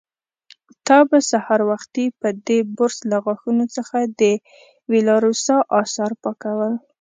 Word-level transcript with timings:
تا 0.87 0.97
به 1.09 1.17
سهار 1.31 1.61
وختي 1.71 2.05
په 2.19 2.29
دې 2.47 2.59
برس 2.75 2.97
له 3.11 3.17
غاښونو 3.25 3.65
څخه 3.75 3.97
د 4.19 4.21
وېلاروسا 4.91 5.57
آثار 5.81 6.11
پاکول. 6.23 6.73